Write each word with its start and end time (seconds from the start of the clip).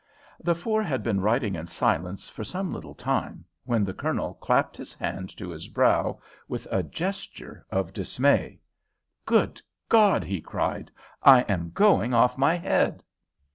The 0.39 0.55
four 0.55 0.81
had 0.81 1.03
been 1.03 1.21
riding 1.21 1.53
in 1.53 1.67
silence 1.67 2.27
for 2.27 2.43
some 2.43 2.73
little 2.73 2.95
time, 2.95 3.45
when 3.65 3.85
the 3.85 3.93
Colonel 3.93 4.33
clapped 4.33 4.75
his 4.75 4.95
hand 4.95 5.29
to 5.37 5.49
his 5.51 5.67
brow 5.67 6.19
with 6.47 6.65
a 6.71 6.81
gesture 6.81 7.67
of 7.69 7.93
dismay. 7.93 8.59
"Good 9.27 9.61
God!" 9.89 10.23
he 10.23 10.41
cried, 10.41 10.89
"I 11.21 11.41
am 11.41 11.69
going 11.69 12.15
off 12.15 12.35
my 12.35 12.55
head." 12.57 13.03